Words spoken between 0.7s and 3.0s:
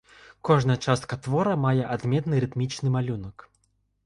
частка твора мае адметны рытмічны